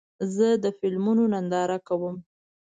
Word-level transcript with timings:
زه 0.35 0.47
د 0.63 0.65
فلمونو 0.79 1.23
ننداره 1.33 1.77
کوم. 1.87 2.15